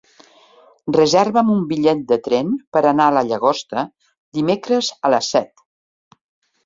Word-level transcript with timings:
Reserva'm 0.95 1.51
un 1.55 1.59
bitllet 1.73 2.01
de 2.11 2.17
tren 2.27 2.49
per 2.77 2.83
anar 2.93 3.09
a 3.11 3.15
la 3.19 3.25
Llagosta 3.29 3.87
dimecres 4.39 4.91
a 5.09 5.13
les 5.17 5.31
set. 5.37 5.67